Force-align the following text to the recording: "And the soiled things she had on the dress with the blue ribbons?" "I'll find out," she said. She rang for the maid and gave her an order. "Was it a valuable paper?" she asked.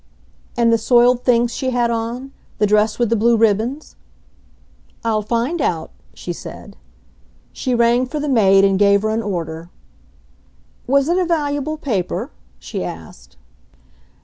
"And 0.57 0.73
the 0.73 0.79
soiled 0.79 1.23
things 1.23 1.53
she 1.53 1.69
had 1.69 1.91
on 1.91 2.31
the 2.57 2.65
dress 2.65 2.97
with 2.97 3.11
the 3.11 3.15
blue 3.15 3.37
ribbons?" 3.37 3.95
"I'll 5.05 5.21
find 5.21 5.61
out," 5.61 5.91
she 6.15 6.33
said. 6.33 6.75
She 7.53 7.75
rang 7.75 8.07
for 8.07 8.19
the 8.19 8.27
maid 8.27 8.63
and 8.65 8.79
gave 8.79 9.03
her 9.03 9.09
an 9.09 9.21
order. 9.21 9.69
"Was 10.87 11.07
it 11.07 11.19
a 11.19 11.25
valuable 11.25 11.77
paper?" 11.77 12.31
she 12.57 12.83
asked. 12.83 13.37